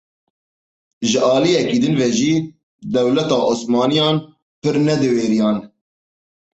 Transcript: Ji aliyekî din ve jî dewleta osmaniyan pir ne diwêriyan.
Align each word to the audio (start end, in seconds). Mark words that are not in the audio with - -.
Ji 1.09 1.17
aliyekî 1.35 1.77
din 1.83 1.93
ve 1.99 2.07
jî 2.17 2.33
dewleta 2.93 3.37
osmaniyan 3.51 4.17
pir 4.61 4.75
ne 4.85 4.95
diwêriyan. 5.01 5.57